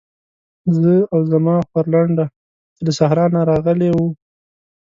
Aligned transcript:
زه 0.79 0.93
او 1.13 1.19
زما 1.31 1.55
خورلنډه 1.69 2.25
چې 2.75 2.81
له 2.85 2.91
صحرا 2.99 3.25
نه 3.35 3.41
راغلې 3.49 3.89
وو. 3.95 4.07